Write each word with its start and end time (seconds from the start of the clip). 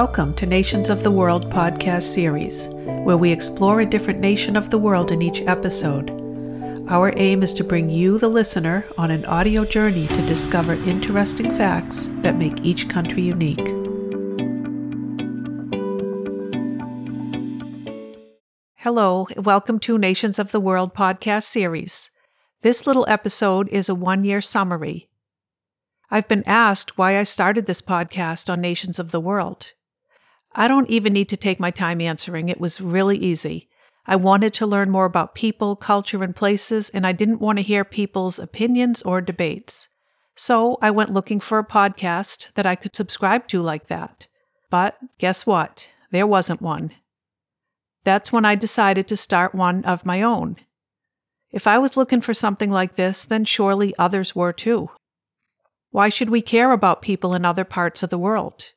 Welcome 0.00 0.34
to 0.34 0.44
Nations 0.44 0.90
of 0.90 1.02
the 1.02 1.10
World 1.10 1.50
podcast 1.50 2.02
series, 2.02 2.68
where 2.68 3.16
we 3.16 3.32
explore 3.32 3.80
a 3.80 3.86
different 3.86 4.20
nation 4.20 4.54
of 4.54 4.68
the 4.68 4.76
world 4.76 5.10
in 5.10 5.22
each 5.22 5.40
episode. 5.40 6.10
Our 6.90 7.14
aim 7.16 7.42
is 7.42 7.54
to 7.54 7.64
bring 7.64 7.88
you, 7.88 8.18
the 8.18 8.28
listener, 8.28 8.84
on 8.98 9.10
an 9.10 9.24
audio 9.24 9.64
journey 9.64 10.06
to 10.06 10.26
discover 10.26 10.74
interesting 10.74 11.50
facts 11.56 12.10
that 12.20 12.36
make 12.36 12.62
each 12.62 12.90
country 12.90 13.22
unique. 13.22 13.66
Hello, 18.74 19.26
welcome 19.34 19.78
to 19.78 19.96
Nations 19.96 20.38
of 20.38 20.52
the 20.52 20.60
World 20.60 20.92
podcast 20.94 21.44
series. 21.44 22.10
This 22.60 22.86
little 22.86 23.06
episode 23.08 23.66
is 23.70 23.88
a 23.88 23.94
one 23.94 24.24
year 24.24 24.42
summary. 24.42 25.08
I've 26.10 26.28
been 26.28 26.44
asked 26.44 26.98
why 26.98 27.18
I 27.18 27.22
started 27.22 27.64
this 27.64 27.80
podcast 27.80 28.52
on 28.52 28.60
Nations 28.60 28.98
of 28.98 29.10
the 29.10 29.20
World. 29.20 29.72
I 30.54 30.68
don't 30.68 30.88
even 30.88 31.12
need 31.12 31.28
to 31.30 31.36
take 31.36 31.60
my 31.60 31.70
time 31.70 32.00
answering. 32.00 32.48
It 32.48 32.60
was 32.60 32.80
really 32.80 33.18
easy. 33.18 33.68
I 34.06 34.16
wanted 34.16 34.54
to 34.54 34.66
learn 34.66 34.90
more 34.90 35.04
about 35.04 35.34
people, 35.34 35.74
culture, 35.76 36.22
and 36.22 36.34
places, 36.34 36.90
and 36.90 37.06
I 37.06 37.12
didn't 37.12 37.40
want 37.40 37.58
to 37.58 37.62
hear 37.62 37.84
people's 37.84 38.38
opinions 38.38 39.02
or 39.02 39.20
debates. 39.20 39.88
So 40.36 40.78
I 40.80 40.90
went 40.90 41.12
looking 41.12 41.40
for 41.40 41.58
a 41.58 41.66
podcast 41.66 42.52
that 42.54 42.66
I 42.66 42.76
could 42.76 42.94
subscribe 42.94 43.48
to 43.48 43.62
like 43.62 43.88
that. 43.88 44.26
But 44.70 44.96
guess 45.18 45.46
what? 45.46 45.88
There 46.10 46.26
wasn't 46.26 46.62
one. 46.62 46.92
That's 48.04 48.30
when 48.32 48.44
I 48.44 48.54
decided 48.54 49.08
to 49.08 49.16
start 49.16 49.54
one 49.54 49.84
of 49.84 50.06
my 50.06 50.22
own. 50.22 50.56
If 51.50 51.66
I 51.66 51.78
was 51.78 51.96
looking 51.96 52.20
for 52.20 52.34
something 52.34 52.70
like 52.70 52.96
this, 52.96 53.24
then 53.24 53.44
surely 53.44 53.94
others 53.98 54.36
were 54.36 54.52
too. 54.52 54.90
Why 55.90 56.08
should 56.08 56.30
we 56.30 56.42
care 56.42 56.70
about 56.70 57.02
people 57.02 57.34
in 57.34 57.44
other 57.44 57.64
parts 57.64 58.02
of 58.02 58.10
the 58.10 58.18
world? 58.18 58.72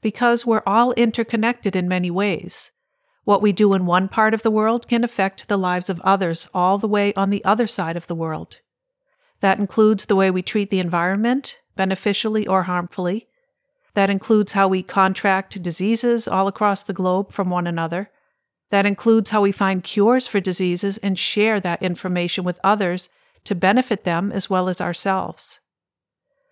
Because 0.00 0.46
we're 0.46 0.62
all 0.66 0.92
interconnected 0.92 1.74
in 1.74 1.88
many 1.88 2.10
ways. 2.10 2.70
What 3.24 3.42
we 3.42 3.52
do 3.52 3.74
in 3.74 3.84
one 3.84 4.08
part 4.08 4.32
of 4.32 4.42
the 4.42 4.50
world 4.50 4.88
can 4.88 5.04
affect 5.04 5.48
the 5.48 5.58
lives 5.58 5.90
of 5.90 6.00
others 6.00 6.48
all 6.54 6.78
the 6.78 6.88
way 6.88 7.12
on 7.14 7.30
the 7.30 7.44
other 7.44 7.66
side 7.66 7.96
of 7.96 8.06
the 8.06 8.14
world. 8.14 8.60
That 9.40 9.58
includes 9.58 10.06
the 10.06 10.16
way 10.16 10.30
we 10.30 10.42
treat 10.42 10.70
the 10.70 10.80
environment, 10.80 11.58
beneficially 11.76 12.46
or 12.46 12.62
harmfully. 12.64 13.28
That 13.94 14.10
includes 14.10 14.52
how 14.52 14.68
we 14.68 14.82
contract 14.82 15.62
diseases 15.62 16.26
all 16.26 16.48
across 16.48 16.82
the 16.82 16.92
globe 16.92 17.32
from 17.32 17.50
one 17.50 17.66
another. 17.66 18.10
That 18.70 18.86
includes 18.86 19.30
how 19.30 19.42
we 19.42 19.52
find 19.52 19.84
cures 19.84 20.26
for 20.26 20.40
diseases 20.40 20.98
and 20.98 21.18
share 21.18 21.60
that 21.60 21.82
information 21.82 22.44
with 22.44 22.60
others 22.64 23.08
to 23.44 23.54
benefit 23.54 24.04
them 24.04 24.30
as 24.32 24.50
well 24.50 24.68
as 24.68 24.80
ourselves. 24.80 25.60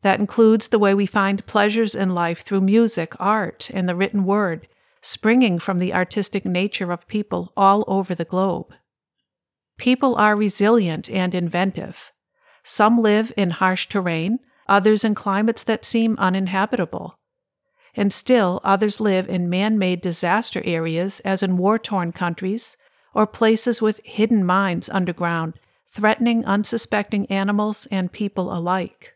That 0.02 0.20
includes 0.20 0.68
the 0.68 0.78
way 0.78 0.94
we 0.94 1.06
find 1.06 1.46
pleasures 1.46 1.94
in 1.94 2.14
life 2.14 2.42
through 2.42 2.60
music, 2.60 3.14
art, 3.18 3.70
and 3.72 3.88
the 3.88 3.96
written 3.96 4.24
word, 4.24 4.68
springing 5.02 5.58
from 5.58 5.78
the 5.78 5.94
artistic 5.94 6.44
nature 6.44 6.92
of 6.92 7.08
people 7.08 7.52
all 7.56 7.84
over 7.86 8.14
the 8.14 8.24
globe. 8.24 8.72
People 9.78 10.14
are 10.16 10.36
resilient 10.36 11.10
and 11.10 11.34
inventive. 11.34 12.12
Some 12.64 13.00
live 13.00 13.32
in 13.36 13.50
harsh 13.50 13.88
terrain, 13.88 14.38
others 14.68 15.04
in 15.04 15.14
climates 15.14 15.62
that 15.64 15.84
seem 15.84 16.16
uninhabitable. 16.18 17.18
And 17.94 18.12
still, 18.12 18.60
others 18.62 19.00
live 19.00 19.28
in 19.28 19.48
man 19.48 19.78
made 19.78 20.00
disaster 20.00 20.62
areas, 20.64 21.20
as 21.20 21.42
in 21.42 21.56
war 21.56 21.78
torn 21.78 22.12
countries, 22.12 22.76
or 23.14 23.26
places 23.26 23.80
with 23.80 24.00
hidden 24.04 24.44
mines 24.44 24.88
underground, 24.90 25.54
threatening 25.88 26.44
unsuspecting 26.44 27.26
animals 27.26 27.86
and 27.90 28.12
people 28.12 28.52
alike. 28.52 29.15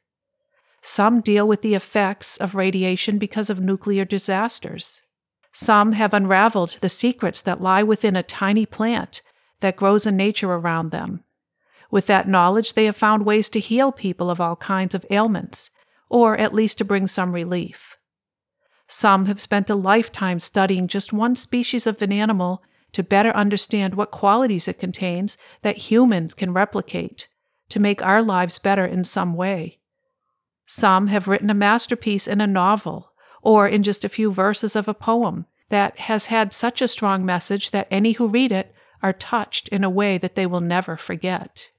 Some 0.83 1.21
deal 1.21 1.47
with 1.47 1.63
the 1.63 1.75
effects 1.75 2.37
of 2.39 2.55
radiation 2.55 3.19
because 3.19 3.51
of 3.51 3.61
nuclear 3.61 4.05
disasters. 4.05 5.03
Some 5.53 5.93
have 5.93 6.15
unraveled 6.15 6.77
the 6.81 6.89
secrets 6.89 7.41
that 7.43 7.61
lie 7.61 7.83
within 7.83 8.17
a 8.17 8.23
tiny 8.23 8.65
plant 8.67 9.21
that 9.61 9.77
grows 9.77 10.07
in 10.07 10.17
nature 10.17 10.53
around 10.53 10.91
them. 10.91 11.25
With 11.91 12.07
that 12.07 12.29
knowledge, 12.29 12.75
they 12.75 12.85
have 12.85 12.97
found 12.97 13.27
ways 13.27 13.49
to 13.51 13.61
heal 13.61 13.93
people 13.93 14.31
of 14.31 14.41
all 14.41 14.57
kinds 14.57 14.95
of 14.95 15.05
ailments, 15.11 15.71
or 16.09 16.37
at 16.37 16.55
least 16.55 16.79
to 16.79 16.85
bring 16.85 17.07
some 17.07 17.33
relief. 17.33 17.97
Some 18.87 19.27
have 19.27 19.41
spent 19.41 19.71
a 19.71 19.75
lifetime 19.75 20.41
studying 20.41 20.89
just 20.89 21.13
one 21.13 21.37
species 21.37 21.87
of 21.87 22.01
an 22.01 22.13
animal 22.13 22.63
to 22.93 23.03
better 23.03 23.31
understand 23.31 23.95
what 23.95 24.11
qualities 24.11 24.67
it 24.67 24.79
contains 24.79 25.37
that 25.63 25.91
humans 25.91 26.35
can 26.35 26.53
replicate 26.53 27.29
to 27.69 27.79
make 27.79 28.03
our 28.03 28.23
lives 28.23 28.59
better 28.59 28.85
in 28.85 29.05
some 29.05 29.35
way. 29.35 29.80
Some 30.73 31.09
have 31.09 31.27
written 31.27 31.51
a 31.51 31.55
masterpiece 31.55 32.29
in 32.29 32.41
a 32.41 32.47
novel 32.47 33.11
or 33.43 33.67
in 33.67 33.83
just 33.83 34.05
a 34.05 34.09
few 34.09 34.31
verses 34.31 34.77
of 34.77 34.87
a 34.87 34.95
poem 34.95 35.47
that 35.69 35.99
has 35.99 36.27
had 36.27 36.53
such 36.53 36.81
a 36.81 36.87
strong 36.87 37.27
message 37.27 37.73
that 37.73 37.89
any 37.91 38.13
who 38.13 38.29
read 38.29 38.53
it 38.53 38.73
are 39.03 39.13
touched 39.13 39.67
in 39.71 39.83
a 39.83 39.91
way 39.91 40.17
that 40.17 40.37
they 40.37 40.47
will 40.47 40.61
never 40.61 40.97
forget. 40.97 41.71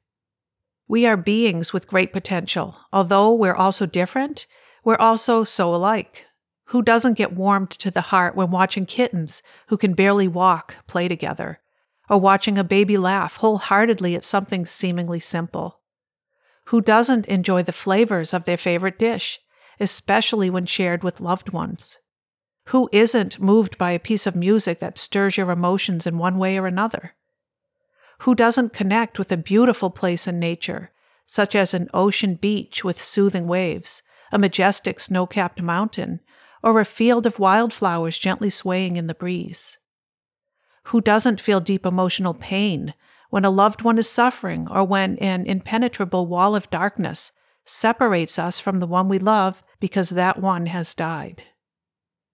We 0.89 1.05
are 1.05 1.15
beings 1.15 1.71
with 1.71 1.87
great 1.87 2.11
potential. 2.11 2.75
Although 2.91 3.33
we're 3.33 3.55
also 3.55 3.85
different, 3.85 4.45
we're 4.83 4.97
also 4.97 5.45
so 5.45 5.73
alike. 5.73 6.25
Who 6.65 6.81
doesn't 6.81 7.17
get 7.17 7.31
warmed 7.31 7.69
to 7.69 7.91
the 7.91 8.01
heart 8.01 8.35
when 8.35 8.51
watching 8.51 8.85
kittens 8.85 9.41
who 9.67 9.77
can 9.77 9.93
barely 9.93 10.27
walk 10.27 10.75
play 10.87 11.07
together, 11.07 11.61
or 12.09 12.19
watching 12.19 12.57
a 12.57 12.63
baby 12.65 12.97
laugh 12.97 13.37
wholeheartedly 13.37 14.15
at 14.15 14.25
something 14.25 14.65
seemingly 14.65 15.21
simple? 15.21 15.80
Who 16.71 16.79
doesn't 16.79 17.25
enjoy 17.25 17.63
the 17.63 17.73
flavors 17.73 18.33
of 18.33 18.45
their 18.45 18.55
favorite 18.55 18.97
dish, 18.97 19.41
especially 19.77 20.49
when 20.49 20.65
shared 20.65 21.03
with 21.03 21.19
loved 21.19 21.49
ones? 21.49 21.97
Who 22.67 22.87
isn't 22.93 23.41
moved 23.41 23.77
by 23.77 23.91
a 23.91 23.99
piece 23.99 24.25
of 24.25 24.37
music 24.37 24.79
that 24.79 24.97
stirs 24.97 25.35
your 25.35 25.51
emotions 25.51 26.07
in 26.07 26.17
one 26.17 26.37
way 26.37 26.57
or 26.57 26.67
another? 26.67 27.15
Who 28.19 28.35
doesn't 28.35 28.71
connect 28.71 29.19
with 29.19 29.33
a 29.33 29.35
beautiful 29.35 29.89
place 29.89 30.29
in 30.29 30.39
nature, 30.39 30.91
such 31.25 31.55
as 31.55 31.73
an 31.73 31.89
ocean 31.93 32.35
beach 32.35 32.85
with 32.85 33.01
soothing 33.01 33.47
waves, 33.47 34.01
a 34.31 34.39
majestic 34.39 35.01
snow 35.01 35.27
capped 35.27 35.61
mountain, 35.61 36.21
or 36.63 36.79
a 36.79 36.85
field 36.85 37.25
of 37.25 37.37
wildflowers 37.37 38.17
gently 38.17 38.49
swaying 38.49 38.95
in 38.95 39.07
the 39.07 39.13
breeze? 39.13 39.77
Who 40.83 41.01
doesn't 41.01 41.41
feel 41.41 41.59
deep 41.59 41.85
emotional 41.85 42.33
pain 42.33 42.93
when 43.31 43.45
a 43.45 43.49
loved 43.49 43.81
one 43.81 43.97
is 43.97 44.09
suffering 44.09 44.67
or 44.69 44.83
when 44.83 45.17
an 45.17 45.45
impenetrable 45.45 46.27
wall 46.27 46.53
of 46.53 46.69
darkness 46.69 47.31
separates 47.65 48.37
us 48.37 48.59
from 48.59 48.79
the 48.79 48.85
one 48.87 49.07
we 49.07 49.17
love 49.17 49.63
because 49.79 50.11
that 50.11 50.39
one 50.39 50.67
has 50.67 50.93
died. 50.93 51.43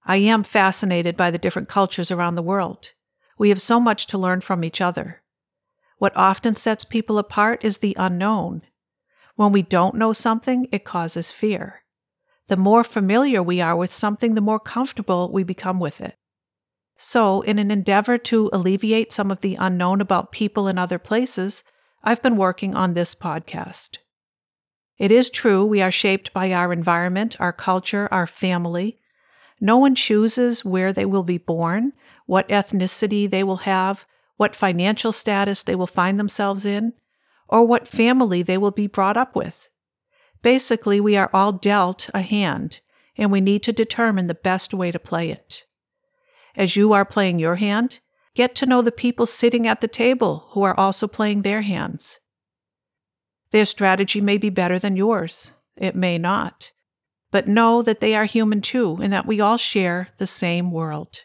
I 0.05 0.17
am 0.17 0.43
fascinated 0.43 1.15
by 1.15 1.29
the 1.29 1.37
different 1.37 1.69
cultures 1.69 2.09
around 2.09 2.33
the 2.33 2.41
world. 2.41 2.93
We 3.37 3.49
have 3.49 3.61
so 3.61 3.79
much 3.79 4.07
to 4.07 4.17
learn 4.17 4.41
from 4.41 4.63
each 4.63 4.81
other. 4.81 5.21
What 5.99 6.17
often 6.17 6.55
sets 6.55 6.83
people 6.83 7.19
apart 7.19 7.63
is 7.63 7.77
the 7.77 7.95
unknown. 7.99 8.63
When 9.35 9.51
we 9.51 9.61
don't 9.61 9.95
know 9.95 10.13
something, 10.13 10.67
it 10.71 10.83
causes 10.83 11.29
fear. 11.29 11.83
The 12.47 12.57
more 12.57 12.83
familiar 12.83 13.43
we 13.43 13.61
are 13.61 13.75
with 13.75 13.91
something, 13.91 14.33
the 14.33 14.41
more 14.41 14.59
comfortable 14.59 15.31
we 15.31 15.43
become 15.43 15.79
with 15.79 16.01
it. 16.01 16.15
So, 16.97 17.41
in 17.41 17.59
an 17.59 17.69
endeavor 17.69 18.17
to 18.17 18.49
alleviate 18.51 19.11
some 19.11 19.29
of 19.29 19.41
the 19.41 19.55
unknown 19.55 20.01
about 20.01 20.31
people 20.31 20.67
in 20.67 20.79
other 20.79 20.97
places, 20.97 21.63
I've 22.03 22.23
been 22.23 22.37
working 22.37 22.73
on 22.73 22.93
this 22.93 23.13
podcast. 23.13 23.97
It 24.97 25.11
is 25.11 25.29
true 25.29 25.63
we 25.63 25.79
are 25.79 25.91
shaped 25.91 26.33
by 26.33 26.51
our 26.51 26.73
environment, 26.73 27.35
our 27.39 27.53
culture, 27.53 28.07
our 28.11 28.25
family. 28.25 28.99
No 29.61 29.77
one 29.77 29.93
chooses 29.93 30.65
where 30.65 30.91
they 30.91 31.05
will 31.05 31.21
be 31.21 31.37
born, 31.37 31.93
what 32.25 32.49
ethnicity 32.49 33.29
they 33.29 33.43
will 33.43 33.57
have, 33.57 34.07
what 34.37 34.55
financial 34.55 35.11
status 35.11 35.61
they 35.61 35.75
will 35.75 35.87
find 35.87 36.19
themselves 36.19 36.65
in, 36.65 36.93
or 37.47 37.63
what 37.63 37.87
family 37.87 38.41
they 38.41 38.57
will 38.57 38.71
be 38.71 38.87
brought 38.87 39.17
up 39.17 39.35
with. 39.35 39.69
Basically, 40.41 40.99
we 40.99 41.15
are 41.15 41.29
all 41.31 41.51
dealt 41.51 42.09
a 42.15 42.21
hand, 42.21 42.79
and 43.15 43.31
we 43.31 43.41
need 43.41 43.61
to 43.63 43.71
determine 43.71 44.25
the 44.25 44.33
best 44.33 44.73
way 44.73 44.91
to 44.91 44.99
play 44.99 45.29
it 45.29 45.66
as 46.57 46.75
you 46.75 46.91
are 46.91 47.05
playing 47.05 47.39
your 47.39 47.55
hand, 47.55 48.01
get 48.33 48.55
to 48.55 48.65
know 48.65 48.81
the 48.81 48.91
people 48.91 49.25
sitting 49.25 49.65
at 49.67 49.79
the 49.79 49.87
table 49.87 50.49
who 50.51 50.63
are 50.63 50.77
also 50.77 51.07
playing 51.07 51.43
their 51.43 51.61
hands. 51.61 52.19
Their 53.51 53.65
strategy 53.65 54.19
may 54.19 54.37
be 54.37 54.49
better 54.49 54.77
than 54.77 54.97
yours, 54.97 55.53
it 55.77 55.95
may 55.95 56.17
not, 56.17 56.71
but 57.31 57.47
know 57.47 57.81
that 57.81 58.01
they 58.01 58.15
are 58.15 58.25
human 58.25 58.59
too 58.59 58.97
and 59.01 59.13
that 59.13 59.27
we 59.27 59.39
all 59.39 59.57
share 59.57 60.09
the 60.17 60.27
same 60.27 60.71
world. 60.71 61.19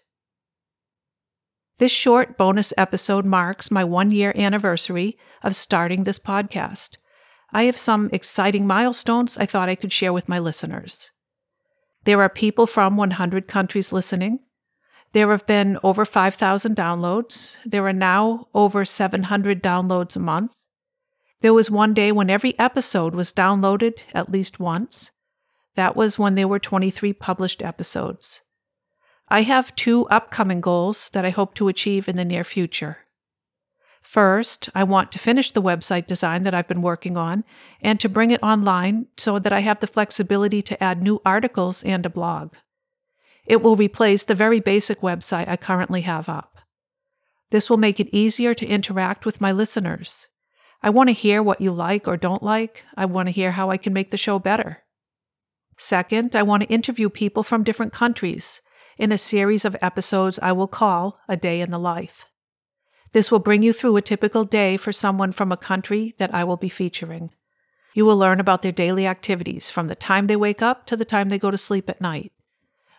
This 1.78 1.90
short 1.90 2.38
bonus 2.38 2.72
episode 2.76 3.24
marks 3.24 3.70
my 3.70 3.82
one 3.82 4.12
year 4.12 4.32
anniversary 4.36 5.18
of 5.42 5.56
starting 5.56 6.04
this 6.04 6.18
podcast. 6.18 6.96
I 7.52 7.64
have 7.64 7.76
some 7.76 8.08
exciting 8.12 8.66
milestones 8.66 9.36
I 9.36 9.46
thought 9.46 9.68
I 9.68 9.74
could 9.74 9.92
share 9.92 10.12
with 10.12 10.28
my 10.28 10.38
listeners. 10.38 11.10
There 12.04 12.20
are 12.20 12.28
people 12.28 12.66
from 12.66 12.96
100 12.96 13.48
countries 13.48 13.92
listening. 13.92 14.40
There 15.12 15.30
have 15.30 15.46
been 15.46 15.78
over 15.82 16.06
5,000 16.06 16.74
downloads. 16.74 17.56
There 17.66 17.86
are 17.86 17.92
now 17.92 18.48
over 18.54 18.84
700 18.84 19.62
downloads 19.62 20.16
a 20.16 20.20
month. 20.20 20.52
There 21.42 21.52
was 21.52 21.70
one 21.70 21.92
day 21.92 22.12
when 22.12 22.30
every 22.30 22.58
episode 22.58 23.14
was 23.14 23.32
downloaded 23.32 23.98
at 24.14 24.30
least 24.30 24.58
once. 24.58 25.10
That 25.74 25.96
was 25.96 26.18
when 26.18 26.34
there 26.34 26.48
were 26.48 26.58
23 26.58 27.12
published 27.12 27.62
episodes. 27.62 28.40
I 29.28 29.42
have 29.42 29.74
two 29.74 30.06
upcoming 30.08 30.60
goals 30.60 31.10
that 31.10 31.26
I 31.26 31.30
hope 31.30 31.54
to 31.54 31.68
achieve 31.68 32.08
in 32.08 32.16
the 32.16 32.24
near 32.24 32.44
future. 32.44 32.98
First, 34.02 34.68
I 34.74 34.84
want 34.84 35.12
to 35.12 35.18
finish 35.18 35.52
the 35.52 35.62
website 35.62 36.06
design 36.06 36.42
that 36.42 36.54
I've 36.54 36.68
been 36.68 36.82
working 36.82 37.16
on 37.16 37.44
and 37.80 38.00
to 38.00 38.08
bring 38.08 38.30
it 38.30 38.42
online 38.42 39.06
so 39.16 39.38
that 39.38 39.52
I 39.52 39.60
have 39.60 39.80
the 39.80 39.86
flexibility 39.86 40.60
to 40.62 40.82
add 40.82 41.02
new 41.02 41.20
articles 41.24 41.82
and 41.82 42.04
a 42.04 42.10
blog. 42.10 42.54
It 43.46 43.62
will 43.62 43.76
replace 43.76 44.22
the 44.22 44.34
very 44.34 44.60
basic 44.60 45.00
website 45.00 45.48
I 45.48 45.56
currently 45.56 46.02
have 46.02 46.28
up. 46.28 46.58
This 47.50 47.68
will 47.68 47.76
make 47.76 48.00
it 48.00 48.08
easier 48.12 48.54
to 48.54 48.66
interact 48.66 49.26
with 49.26 49.40
my 49.40 49.52
listeners. 49.52 50.26
I 50.82 50.90
want 50.90 51.08
to 51.08 51.14
hear 51.14 51.42
what 51.42 51.60
you 51.60 51.72
like 51.72 52.08
or 52.08 52.16
don't 52.16 52.42
like. 52.42 52.84
I 52.96 53.04
want 53.04 53.28
to 53.28 53.32
hear 53.32 53.52
how 53.52 53.70
I 53.70 53.76
can 53.76 53.92
make 53.92 54.10
the 54.10 54.16
show 54.16 54.38
better. 54.38 54.82
Second, 55.76 56.34
I 56.34 56.42
want 56.42 56.62
to 56.62 56.68
interview 56.68 57.08
people 57.08 57.42
from 57.42 57.64
different 57.64 57.92
countries 57.92 58.60
in 58.98 59.12
a 59.12 59.18
series 59.18 59.64
of 59.64 59.76
episodes 59.80 60.38
I 60.40 60.52
will 60.52 60.68
call 60.68 61.18
A 61.28 61.36
Day 61.36 61.60
in 61.60 61.70
the 61.70 61.78
Life. 61.78 62.26
This 63.12 63.30
will 63.30 63.38
bring 63.38 63.62
you 63.62 63.72
through 63.72 63.96
a 63.96 64.02
typical 64.02 64.44
day 64.44 64.76
for 64.76 64.92
someone 64.92 65.32
from 65.32 65.52
a 65.52 65.56
country 65.56 66.14
that 66.18 66.32
I 66.34 66.44
will 66.44 66.56
be 66.56 66.68
featuring. 66.68 67.30
You 67.94 68.06
will 68.06 68.16
learn 68.16 68.40
about 68.40 68.62
their 68.62 68.72
daily 68.72 69.06
activities 69.06 69.70
from 69.70 69.88
the 69.88 69.94
time 69.94 70.26
they 70.26 70.36
wake 70.36 70.62
up 70.62 70.86
to 70.86 70.96
the 70.96 71.04
time 71.04 71.28
they 71.28 71.38
go 71.38 71.50
to 71.50 71.58
sleep 71.58 71.90
at 71.90 72.00
night. 72.00 72.32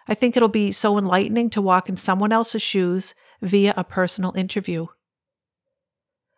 I 0.07 0.13
think 0.13 0.35
it'll 0.35 0.49
be 0.49 0.71
so 0.71 0.97
enlightening 0.97 1.49
to 1.51 1.61
walk 1.61 1.89
in 1.89 1.95
someone 1.95 2.31
else's 2.31 2.61
shoes 2.61 3.13
via 3.41 3.73
a 3.77 3.83
personal 3.83 4.33
interview. 4.35 4.87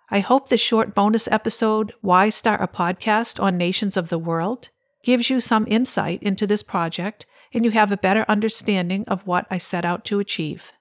I 0.10 0.20
hope 0.20 0.50
this 0.50 0.62
short 0.62 0.94
bonus 0.94 1.28
episode, 1.30 1.94
Why 2.02 2.30
Start 2.30 2.62
a 2.62 2.68
Podcast 2.68 3.42
on 3.42 3.58
Nations 3.58 3.98
of 3.98 4.10
the 4.10 4.20
World, 4.20 4.70
gives 5.04 5.30
you 5.30 5.40
some 5.40 5.66
insight 5.68 6.22
into 6.22 6.46
this 6.46 6.64
project 6.64 7.26
and 7.54 7.66
you 7.66 7.72
have 7.72 7.92
a 7.92 7.98
better 7.98 8.26
understanding 8.28 9.04
of 9.08 9.26
what 9.26 9.48
I 9.50 9.58
set 9.58 9.86
out 9.86 10.06
to 10.06 10.20
achieve. 10.20 10.72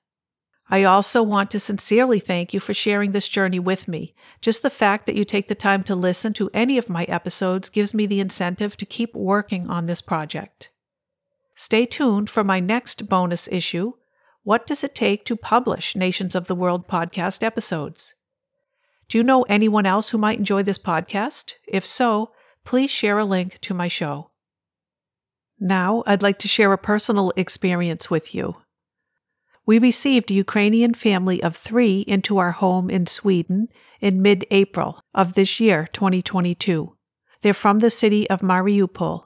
I 0.69 0.84
also 0.84 1.22
want 1.22 1.50
to 1.50 1.60
sincerely 1.60 2.19
thank 2.19 2.54
you 2.54 2.60
for 2.60 2.75
sharing 2.75 3.12
this 3.12 3.28
journey 3.28 3.58
with 3.58 3.86
me. 3.86 4.14
Just 4.40 4.62
the 4.62 4.70
fact 4.70 5.06
that 5.06 5.14
you 5.14 5.25
take 5.25 5.48
the 5.48 5.54
time 5.54 5.84
to 5.84 5.94
listen 5.94 6.32
to 6.34 6.50
any 6.54 6.78
of 6.78 6.88
my 6.88 7.04
episodes 7.04 7.69
gives 7.69 7.94
me 7.94 8.06
the 8.06 8.20
incentive 8.20 8.76
to 8.78 8.86
keep 8.86 9.14
working 9.14 9.69
on 9.69 9.86
this 9.86 10.00
project. 10.00 10.70
Stay 11.54 11.86
tuned 11.86 12.28
for 12.28 12.44
my 12.44 12.60
next 12.60 13.08
bonus 13.08 13.48
issue 13.48 13.92
What 14.42 14.66
Does 14.66 14.84
It 14.84 14.94
Take 14.94 15.24
to 15.26 15.36
Publish 15.36 15.96
Nations 15.96 16.34
of 16.34 16.46
the 16.46 16.54
World 16.54 16.86
podcast 16.88 17.42
episodes? 17.42 18.14
Do 19.08 19.18
you 19.18 19.24
know 19.24 19.42
anyone 19.44 19.86
else 19.86 20.10
who 20.10 20.18
might 20.18 20.38
enjoy 20.38 20.62
this 20.62 20.78
podcast? 20.78 21.52
If 21.68 21.86
so, 21.86 22.32
please 22.64 22.90
share 22.90 23.18
a 23.18 23.24
link 23.24 23.58
to 23.60 23.74
my 23.74 23.88
show. 23.88 24.30
Now, 25.60 26.02
I'd 26.06 26.22
like 26.22 26.38
to 26.40 26.48
share 26.48 26.72
a 26.72 26.78
personal 26.78 27.32
experience 27.36 28.10
with 28.10 28.34
you 28.34 28.56
we 29.66 29.78
received 29.78 30.30
a 30.30 30.34
Ukrainian 30.34 30.94
family 30.94 31.42
of 31.42 31.56
three 31.56 32.00
into 32.00 32.38
our 32.38 32.52
home 32.52 32.90
in 32.90 33.06
Sweden 33.06 33.68
in 34.00 34.20
mid 34.20 34.44
April 34.50 35.00
of 35.14 35.32
this 35.32 35.58
year, 35.58 35.88
2022. 35.92 36.94
They're 37.42 37.54
from 37.54 37.78
the 37.78 37.90
city 37.90 38.28
of 38.28 38.40
Mariupol. 38.40 39.24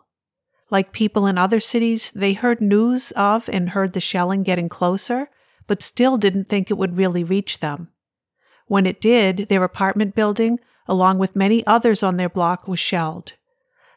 Like 0.71 0.93
people 0.93 1.27
in 1.27 1.39
other 1.39 1.61
cities, 1.61 2.11
they 2.11 2.35
heard 2.35 2.61
news 2.61 3.11
of 3.13 3.49
and 3.49 3.71
heard 3.71 3.93
the 3.93 4.01
shelling 4.01 4.43
getting 4.43 4.69
closer, 4.69 5.31
but 5.67 5.83
still 5.83 6.17
didn't 6.17 6.49
think 6.49 6.71
it 6.71 6.79
would 6.79 6.97
really 6.97 7.25
reach 7.25 7.61
them. 7.61 7.89
When 8.67 8.85
it 8.85 9.01
did, 9.01 9.49
their 9.49 9.65
apartment 9.65 10.15
building, 10.15 10.59
along 10.87 11.19
with 11.19 11.37
many 11.37 11.67
others 11.67 12.03
on 12.03 12.17
their 12.17 12.29
block, 12.29 12.69
was 12.69 12.81
shelled. 12.81 13.33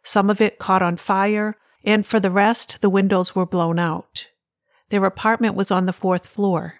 Some 0.04 0.30
of 0.30 0.40
it 0.40 0.60
caught 0.60 0.82
on 0.82 0.96
fire, 0.96 1.58
and 1.84 2.06
for 2.06 2.20
the 2.20 2.32
rest, 2.32 2.82
the 2.82 2.90
windows 2.90 3.36
were 3.36 3.46
blown 3.46 3.80
out. 3.80 4.28
Their 4.90 5.06
apartment 5.06 5.56
was 5.56 5.72
on 5.72 5.86
the 5.86 5.94
fourth 5.94 6.26
floor. 6.26 6.76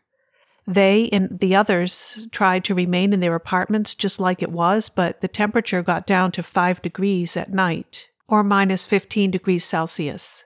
They 0.68 1.10
and 1.12 1.40
the 1.40 1.56
others 1.56 2.28
tried 2.32 2.64
to 2.66 2.76
remain 2.76 3.14
in 3.14 3.20
their 3.20 3.36
apartments 3.36 3.96
just 3.96 4.20
like 4.20 4.42
it 4.42 4.52
was, 4.52 4.90
but 4.90 5.22
the 5.22 5.28
temperature 5.28 5.82
got 5.82 6.08
down 6.08 6.32
to 6.34 6.44
5 6.44 6.82
degrees 6.82 7.36
at 7.36 7.52
night, 7.52 8.10
or 8.32 8.44
minus 8.44 8.86
15 8.86 9.30
degrees 9.30 9.66
Celsius. 9.66 10.46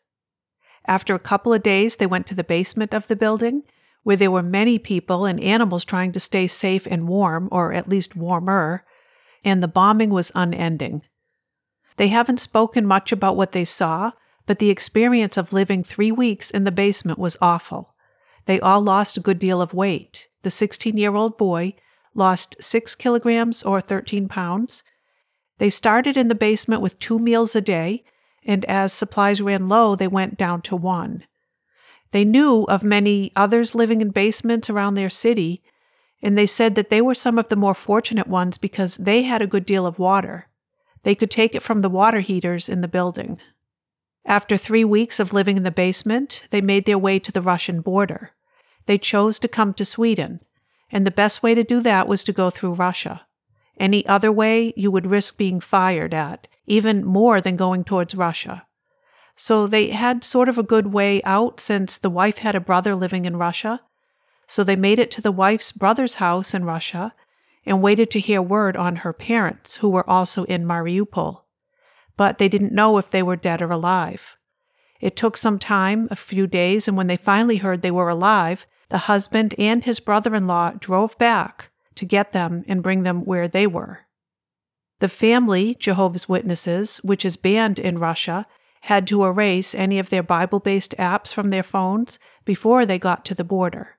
After 0.88 1.14
a 1.14 1.20
couple 1.20 1.54
of 1.54 1.64
days, 1.64 1.96
they 1.96 2.08
went 2.08 2.26
to 2.28 2.36
the 2.36 2.44
basement 2.44 2.94
of 2.94 3.08
the 3.08 3.16
building, 3.16 3.62
where 4.02 4.16
there 4.16 4.32
were 4.32 4.44
many 4.44 4.80
people 4.80 5.26
and 5.26 5.40
animals 5.40 5.86
trying 5.86 6.12
to 6.14 6.20
stay 6.20 6.48
safe 6.48 6.88
and 6.88 7.08
warm, 7.08 7.48
or 7.52 7.74
at 7.74 7.88
least 7.88 8.16
warmer, 8.16 8.84
and 9.44 9.62
the 9.62 9.68
bombing 9.68 10.10
was 10.10 10.32
unending. 10.34 11.04
They 11.98 12.08
haven't 12.08 12.40
spoken 12.40 12.88
much 12.88 13.12
about 13.12 13.38
what 13.38 13.52
they 13.52 13.66
saw, 13.66 14.12
but 14.48 14.58
the 14.58 14.72
experience 14.72 15.38
of 15.38 15.54
living 15.54 15.84
three 15.84 16.12
weeks 16.12 16.50
in 16.50 16.64
the 16.64 16.72
basement 16.72 17.20
was 17.20 17.38
awful. 17.40 17.94
They 18.48 18.60
all 18.60 18.82
lost 18.82 19.18
a 19.18 19.22
good 19.22 19.40
deal 19.40 19.62
of 19.62 19.74
weight. 19.76 20.28
The 20.42 20.52
16 20.52 20.98
year 20.98 21.16
old 21.16 21.38
boy 21.38 21.76
lost 22.16 22.56
6 22.60 22.96
kilograms 22.96 23.62
or 23.64 23.80
13 23.80 24.28
pounds. 24.28 24.84
They 25.58 25.70
started 25.70 26.18
in 26.18 26.28
the 26.28 26.36
basement 26.36 26.82
with 26.82 27.00
two 27.00 27.20
meals 27.20 27.56
a 27.56 27.62
day, 27.62 28.04
and 28.44 28.66
as 28.66 28.94
supplies 28.94 29.42
ran 29.42 29.68
low, 29.68 29.96
they 29.96 30.08
went 30.08 30.38
down 30.38 30.62
to 30.64 30.76
one. 30.76 31.24
They 32.12 32.26
knew 32.26 32.64
of 32.64 32.84
many 32.84 33.32
others 33.36 33.76
living 33.76 34.02
in 34.02 34.10
basements 34.10 34.70
around 34.70 34.94
their 34.94 35.10
city, 35.10 35.62
and 36.22 36.38
they 36.38 36.46
said 36.46 36.76
that 36.76 36.90
they 36.90 37.02
were 37.02 37.16
some 37.16 37.38
of 37.38 37.50
the 37.50 37.56
more 37.56 37.74
fortunate 37.74 38.28
ones 38.28 38.58
because 38.58 38.98
they 38.98 39.24
had 39.24 39.42
a 39.42 39.48
good 39.48 39.66
deal 39.66 39.86
of 39.86 40.00
water. 40.00 40.48
They 41.04 41.16
could 41.16 41.32
take 41.32 41.56
it 41.56 41.64
from 41.64 41.82
the 41.82 41.90
water 41.90 42.22
heaters 42.22 42.68
in 42.70 42.82
the 42.82 42.88
building. 42.88 43.40
After 44.26 44.58
three 44.58 44.84
weeks 44.84 45.20
of 45.20 45.34
living 45.34 45.56
in 45.56 45.64
the 45.64 45.72
basement, 45.72 46.44
they 46.50 46.62
made 46.62 46.86
their 46.86 46.98
way 46.98 47.20
to 47.20 47.32
the 47.32 47.42
Russian 47.42 47.82
border. 47.82 48.32
They 48.88 48.98
chose 48.98 49.38
to 49.40 49.48
come 49.48 49.74
to 49.76 49.86
Sweden, 49.86 50.40
and 50.92 51.06
the 51.06 51.12
best 51.12 51.44
way 51.44 51.54
to 51.54 51.64
do 51.64 51.80
that 51.82 52.08
was 52.08 52.24
to 52.24 52.34
go 52.34 52.50
through 52.50 52.74
Russia. 52.74 53.28
Any 53.78 54.06
other 54.08 54.32
way, 54.32 54.74
you 54.76 54.92
would 54.92 55.08
risk 55.08 55.38
being 55.38 55.60
fired 55.60 56.14
at, 56.14 56.48
even 56.66 57.04
more 57.04 57.42
than 57.42 57.56
going 57.56 57.84
towards 57.84 58.16
Russia. 58.16 58.66
So 59.36 59.68
they 59.68 59.90
had 59.90 60.24
sort 60.24 60.48
of 60.48 60.58
a 60.58 60.64
good 60.64 60.88
way 60.88 61.22
out 61.24 61.60
since 61.60 61.98
the 61.98 62.10
wife 62.10 62.38
had 62.38 62.56
a 62.56 62.62
brother 62.62 62.96
living 62.96 63.26
in 63.26 63.36
Russia. 63.38 63.82
So 64.48 64.64
they 64.64 64.76
made 64.76 65.00
it 65.00 65.12
to 65.12 65.22
the 65.22 65.32
wife's 65.32 65.72
brother's 65.72 66.16
house 66.16 66.54
in 66.54 66.64
Russia 66.64 67.14
and 67.66 67.82
waited 67.82 68.10
to 68.12 68.20
hear 68.20 68.42
word 68.42 68.78
on 68.78 68.98
her 68.98 69.12
parents, 69.12 69.78
who 69.78 69.90
were 69.90 70.10
also 70.10 70.44
in 70.46 70.66
Mariupol 70.66 71.46
but 72.18 72.38
they 72.38 72.48
didn't 72.48 72.74
know 72.74 72.98
if 72.98 73.12
they 73.12 73.24
were 73.24 73.36
dead 73.36 73.62
or 73.62 73.72
alive. 73.72 74.38
It 75.00 75.16
took 75.16 75.38
some 75.38 75.60
time, 75.60 76.08
a 76.10 76.16
few 76.16 76.48
days, 76.48 76.88
and 76.88 76.96
when 76.96 77.08
they 77.08 77.18
finally 77.18 77.58
heard 77.58 77.82
they 77.82 77.92
were 77.92 78.10
alive, 78.10 78.66
the 78.90 79.00
husband 79.00 79.54
and 79.58 79.84
his 79.84 80.00
brother 80.00 80.34
in 80.36 80.48
law 80.48 80.72
drove 80.72 81.18
back 81.18 81.70
to 81.96 82.06
get 82.06 82.32
them 82.32 82.64
and 82.68 82.84
bring 82.84 83.04
them 83.04 83.26
where 83.26 83.48
they 83.48 83.68
were. 83.68 84.06
The 85.00 85.08
family, 85.08 85.76
Jehovah's 85.76 86.30
Witnesses, 86.30 86.98
which 87.04 87.26
is 87.26 87.38
banned 87.38 87.80
in 87.80 88.00
Russia, 88.00 88.48
had 88.82 89.08
to 89.08 89.26
erase 89.26 89.74
any 89.74 90.00
of 90.00 90.10
their 90.10 90.24
Bible 90.24 90.60
based 90.60 90.96
apps 90.98 91.34
from 91.34 91.50
their 91.50 91.64
phones 91.64 92.20
before 92.46 92.86
they 92.86 93.00
got 93.00 93.26
to 93.26 93.36
the 93.36 93.44
border. 93.44 93.98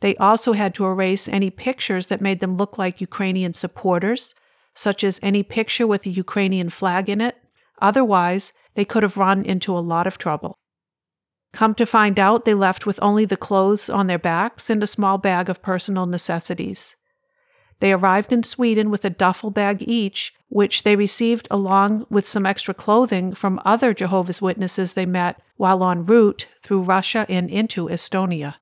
They 0.00 0.16
also 0.16 0.52
had 0.52 0.74
to 0.74 0.86
erase 0.86 1.28
any 1.28 1.50
pictures 1.50 2.08
that 2.08 2.20
made 2.20 2.40
them 2.40 2.56
look 2.56 2.78
like 2.78 3.00
Ukrainian 3.00 3.52
supporters 3.52 4.34
such 4.74 5.02
as 5.02 5.18
any 5.22 5.42
picture 5.42 5.86
with 5.86 6.04
a 6.06 6.10
Ukrainian 6.10 6.70
flag 6.70 7.08
in 7.08 7.20
it. 7.20 7.36
Otherwise, 7.80 8.52
they 8.74 8.84
could 8.84 9.02
have 9.02 9.16
run 9.16 9.44
into 9.44 9.76
a 9.76 9.80
lot 9.80 10.06
of 10.06 10.18
trouble. 10.18 10.58
Come 11.52 11.74
to 11.76 11.86
find 11.86 12.18
out, 12.18 12.44
they 12.44 12.52
left 12.52 12.84
with 12.84 12.98
only 13.00 13.24
the 13.24 13.38
clothes 13.38 13.88
on 13.88 14.06
their 14.06 14.18
backs 14.18 14.68
and 14.68 14.82
a 14.82 14.86
small 14.86 15.16
bag 15.16 15.48
of 15.48 15.62
personal 15.62 16.04
necessities. 16.04 16.94
They 17.80 17.92
arrived 17.92 18.32
in 18.32 18.42
Sweden 18.42 18.90
with 18.90 19.04
a 19.04 19.10
duffel 19.10 19.50
bag 19.50 19.82
each, 19.86 20.34
which 20.48 20.82
they 20.82 20.96
received 20.96 21.46
along 21.50 22.06
with 22.08 22.26
some 22.26 22.46
extra 22.46 22.72
clothing 22.72 23.34
from 23.34 23.60
other 23.64 23.92
Jehovah's 23.92 24.40
Witnesses 24.40 24.94
they 24.94 25.06
met 25.06 25.40
while 25.56 25.88
en 25.88 26.04
route 26.04 26.48
through 26.62 26.82
Russia 26.82 27.26
and 27.28 27.50
into 27.50 27.88
Estonia. 27.88 28.54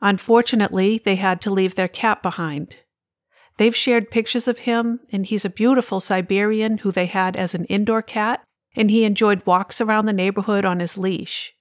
Unfortunately, 0.00 1.00
they 1.04 1.16
had 1.16 1.40
to 1.42 1.50
leave 1.50 1.74
their 1.74 1.88
cat 1.88 2.22
behind. 2.22 2.76
They've 3.56 3.74
shared 3.74 4.10
pictures 4.10 4.46
of 4.46 4.60
him, 4.60 5.00
and 5.10 5.26
he's 5.26 5.44
a 5.44 5.50
beautiful 5.50 5.98
Siberian 5.98 6.78
who 6.78 6.92
they 6.92 7.06
had 7.06 7.36
as 7.36 7.54
an 7.54 7.64
indoor 7.64 8.02
cat, 8.02 8.42
and 8.76 8.90
he 8.90 9.04
enjoyed 9.04 9.46
walks 9.46 9.80
around 9.80 10.06
the 10.06 10.12
neighborhood 10.12 10.64
on 10.64 10.78
his 10.78 10.96
leash. 10.96 11.52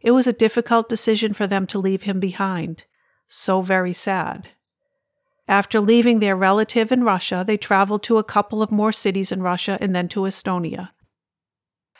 It 0.00 0.12
was 0.12 0.26
a 0.26 0.32
difficult 0.32 0.88
decision 0.88 1.34
for 1.34 1.46
them 1.46 1.66
to 1.68 1.78
leave 1.78 2.02
him 2.02 2.20
behind. 2.20 2.84
So 3.28 3.60
very 3.60 3.92
sad. 3.92 4.48
After 5.52 5.82
leaving 5.82 6.20
their 6.20 6.34
relative 6.34 6.90
in 6.90 7.04
Russia, 7.04 7.44
they 7.46 7.58
traveled 7.58 8.02
to 8.04 8.16
a 8.16 8.24
couple 8.24 8.62
of 8.62 8.72
more 8.72 8.90
cities 8.90 9.30
in 9.30 9.42
Russia 9.42 9.76
and 9.82 9.94
then 9.94 10.08
to 10.08 10.20
Estonia. 10.20 10.92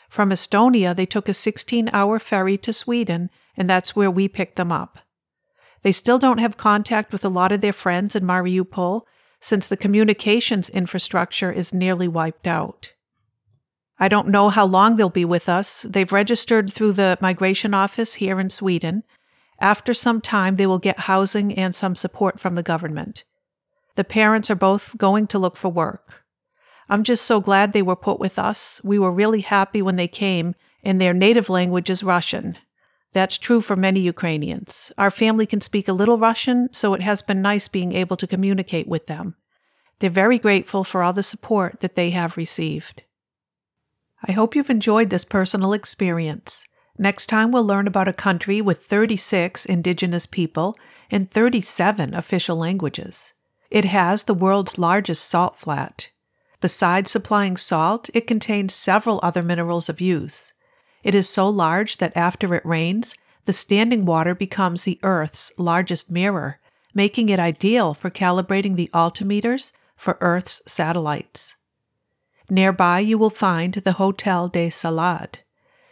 From 0.09 0.31
Estonia, 0.31 0.95
they 0.95 1.05
took 1.05 1.29
a 1.29 1.35
16 1.35 1.87
hour 1.93 2.17
ferry 2.17 2.57
to 2.57 2.73
Sweden, 2.73 3.29
and 3.55 3.69
that's 3.69 3.95
where 3.95 4.09
we 4.09 4.27
picked 4.27 4.55
them 4.55 4.71
up. 4.71 4.97
They 5.83 5.91
still 5.91 6.17
don't 6.17 6.39
have 6.39 6.57
contact 6.57 7.11
with 7.11 7.23
a 7.23 7.29
lot 7.29 7.51
of 7.51 7.61
their 7.61 7.73
friends 7.73 8.15
in 8.15 8.23
Mariupol, 8.23 9.01
since 9.39 9.67
the 9.67 9.77
communications 9.77 10.67
infrastructure 10.67 11.51
is 11.51 11.75
nearly 11.75 12.07
wiped 12.07 12.47
out. 12.47 12.93
I 13.99 14.07
don't 14.07 14.29
know 14.29 14.49
how 14.49 14.65
long 14.65 14.95
they'll 14.95 15.11
be 15.11 15.25
with 15.25 15.47
us. 15.47 15.83
They've 15.83 16.11
registered 16.11 16.73
through 16.73 16.93
the 16.93 17.19
migration 17.21 17.75
office 17.75 18.15
here 18.15 18.39
in 18.39 18.49
Sweden. 18.49 19.03
After 19.59 19.93
some 19.93 20.21
time, 20.21 20.55
they 20.55 20.65
will 20.65 20.79
get 20.79 21.01
housing 21.01 21.53
and 21.53 21.75
some 21.75 21.95
support 21.95 22.39
from 22.39 22.55
the 22.55 22.63
government. 22.63 23.25
The 23.95 24.03
parents 24.03 24.49
are 24.49 24.55
both 24.55 24.97
going 24.97 25.27
to 25.27 25.39
look 25.39 25.55
for 25.55 25.69
work. 25.69 26.23
I'm 26.89 27.03
just 27.03 27.25
so 27.25 27.39
glad 27.39 27.73
they 27.73 27.81
were 27.81 27.95
put 27.95 28.19
with 28.19 28.37
us. 28.37 28.81
We 28.83 28.99
were 28.99 29.11
really 29.11 29.41
happy 29.41 29.81
when 29.81 29.95
they 29.95 30.07
came, 30.07 30.55
and 30.83 30.99
their 30.99 31.13
native 31.13 31.49
language 31.49 31.89
is 31.89 32.03
Russian. 32.03 32.57
That's 33.13 33.37
true 33.37 33.61
for 33.61 33.75
many 33.75 33.99
Ukrainians. 33.99 34.91
Our 34.97 35.11
family 35.11 35.45
can 35.45 35.61
speak 35.61 35.87
a 35.87 35.93
little 35.93 36.17
Russian, 36.17 36.69
so 36.71 36.93
it 36.93 37.01
has 37.01 37.21
been 37.21 37.41
nice 37.41 37.67
being 37.67 37.93
able 37.93 38.17
to 38.17 38.27
communicate 38.27 38.87
with 38.87 39.05
them. 39.07 39.35
They're 39.99 40.09
very 40.09 40.39
grateful 40.39 40.83
for 40.83 41.03
all 41.03 41.13
the 41.13 41.23
support 41.23 41.79
that 41.81 41.95
they 41.95 42.09
have 42.09 42.35
received. 42.35 43.03
I 44.25 44.31
hope 44.31 44.55
you've 44.55 44.69
enjoyed 44.69 45.09
this 45.09 45.25
personal 45.25 45.73
experience. 45.73 46.67
Next 46.97 47.27
time, 47.27 47.51
we'll 47.51 47.65
learn 47.65 47.87
about 47.87 48.07
a 48.07 48.13
country 48.13 48.61
with 48.61 48.85
36 48.85 49.65
indigenous 49.65 50.25
people 50.25 50.75
and 51.11 51.29
37 51.29 52.13
official 52.13 52.55
languages. 52.55 53.33
It 53.73 53.85
has 53.85 54.25
the 54.25 54.35
world's 54.35 54.77
largest 54.77 55.27
salt 55.27 55.57
flat. 55.57 56.11
Besides 56.61 57.09
supplying 57.09 57.57
salt, 57.57 58.07
it 58.13 58.27
contains 58.27 58.71
several 58.71 59.19
other 59.23 59.41
minerals 59.41 59.89
of 59.89 59.99
use. 59.99 60.53
It 61.01 61.15
is 61.15 61.27
so 61.27 61.49
large 61.49 61.97
that 61.97 62.15
after 62.15 62.53
it 62.53 62.63
rains, 62.63 63.15
the 63.45 63.51
standing 63.51 64.05
water 64.05 64.35
becomes 64.35 64.83
the 64.83 64.99
Earth's 65.01 65.51
largest 65.57 66.11
mirror, 66.11 66.59
making 66.93 67.29
it 67.29 67.39
ideal 67.39 67.95
for 67.95 68.11
calibrating 68.11 68.75
the 68.75 68.91
altimeters 68.93 69.71
for 69.95 70.19
Earth's 70.21 70.61
satellites. 70.67 71.55
Nearby, 72.51 72.99
you 72.99 73.17
will 73.17 73.31
find 73.31 73.73
the 73.73 73.93
Hotel 73.93 74.49
de 74.49 74.69
Salade, 74.69 75.39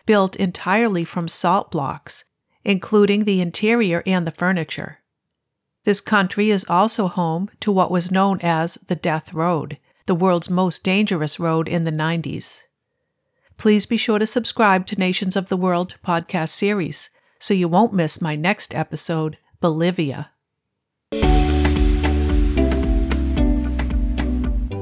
built 0.06 0.36
entirely 0.36 1.04
from 1.04 1.28
salt 1.28 1.72
blocks, 1.72 2.26
including 2.64 3.24
the 3.24 3.42
interior 3.42 4.04
and 4.06 4.28
the 4.28 4.32
furniture. 4.32 5.00
This 5.84 6.00
country 6.00 6.52
is 6.52 6.64
also 6.70 7.08
home 7.08 7.50
to 7.62 7.72
what 7.72 7.90
was 7.90 8.12
known 8.12 8.40
as 8.42 8.76
the 8.86 8.96
Death 8.96 9.34
Road, 9.34 9.80
the 10.06 10.14
world's 10.14 10.50
most 10.50 10.84
dangerous 10.84 11.40
road 11.40 11.68
in 11.68 11.86
the 11.86 11.92
90s. 11.92 12.62
Please 13.58 13.88
be 13.88 13.98
sure 13.98 14.20
to 14.20 14.28
subscribe 14.28 14.86
to 14.88 15.00
Nations 15.00 15.36
of 15.36 15.50
the 15.50 15.58
World 15.58 15.96
podcast 16.06 16.50
series 16.50 17.10
so 17.40 17.56
you 17.56 17.68
won't 17.68 17.94
miss 17.94 18.22
my 18.22 18.36
next 18.36 18.76
episode, 18.76 19.40
Bolivia. 19.60 20.30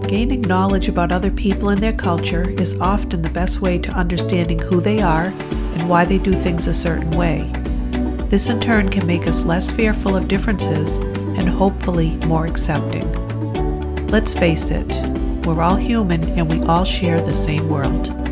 Gaining 0.09 0.41
knowledge 0.41 0.89
about 0.89 1.13
other 1.13 1.31
people 1.31 1.69
and 1.69 1.79
their 1.79 1.93
culture 1.93 2.49
is 2.59 2.77
often 2.81 3.21
the 3.21 3.29
best 3.29 3.61
way 3.61 3.79
to 3.79 3.91
understanding 3.91 4.59
who 4.59 4.81
they 4.81 5.01
are 5.01 5.27
and 5.27 5.87
why 5.87 6.03
they 6.03 6.17
do 6.17 6.33
things 6.33 6.67
a 6.67 6.73
certain 6.73 7.11
way. 7.11 7.49
This 8.29 8.47
in 8.47 8.59
turn 8.59 8.89
can 8.89 9.07
make 9.07 9.25
us 9.25 9.41
less 9.41 9.71
fearful 9.71 10.15
of 10.15 10.27
differences 10.27 10.97
and 10.97 11.49
hopefully 11.49 12.15
more 12.27 12.45
accepting. 12.45 13.11
Let's 14.05 14.35
face 14.35 14.69
it, 14.69 14.87
we're 15.47 15.63
all 15.63 15.77
human 15.77 16.23
and 16.37 16.47
we 16.47 16.61
all 16.61 16.83
share 16.83 17.19
the 17.19 17.33
same 17.33 17.67
world. 17.67 18.28